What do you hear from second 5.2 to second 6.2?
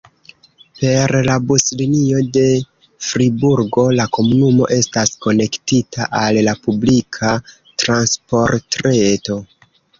konektita